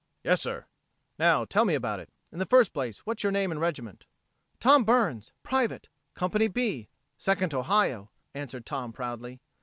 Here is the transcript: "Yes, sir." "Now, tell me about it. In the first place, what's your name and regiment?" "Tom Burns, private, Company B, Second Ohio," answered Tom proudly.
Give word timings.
"Yes, 0.23 0.41
sir." 0.41 0.65
"Now, 1.19 1.45
tell 1.45 1.63
me 1.63 1.75
about 1.75 1.99
it. 1.99 2.09
In 2.31 2.39
the 2.39 2.47
first 2.47 2.73
place, 2.73 3.05
what's 3.05 3.21
your 3.21 3.31
name 3.31 3.51
and 3.51 3.61
regiment?" 3.61 4.07
"Tom 4.59 4.83
Burns, 4.83 5.31
private, 5.43 5.89
Company 6.15 6.47
B, 6.47 6.89
Second 7.19 7.53
Ohio," 7.53 8.09
answered 8.33 8.65
Tom 8.65 8.93
proudly. 8.93 9.41